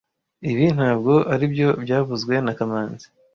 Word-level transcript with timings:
Ibi 0.51 0.65
ntabwo 0.75 1.13
aribyo 1.33 1.67
byavuzwe 1.83 2.33
na 2.45 2.53
kamanzi 2.57 3.05